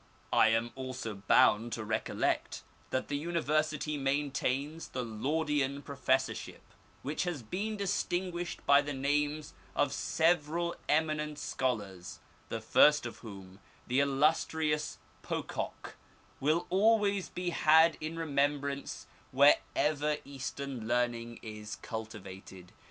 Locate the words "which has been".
7.03-7.77